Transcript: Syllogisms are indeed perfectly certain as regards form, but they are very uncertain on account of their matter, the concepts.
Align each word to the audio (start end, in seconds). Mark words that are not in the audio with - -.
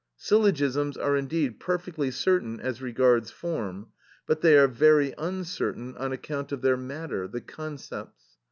Syllogisms 0.17 0.97
are 0.97 1.15
indeed 1.15 1.59
perfectly 1.59 2.09
certain 2.09 2.59
as 2.59 2.81
regards 2.81 3.29
form, 3.29 3.89
but 4.25 4.41
they 4.41 4.57
are 4.57 4.67
very 4.67 5.13
uncertain 5.19 5.95
on 5.95 6.11
account 6.11 6.51
of 6.51 6.63
their 6.63 6.75
matter, 6.75 7.27
the 7.27 7.39
concepts. 7.39 8.35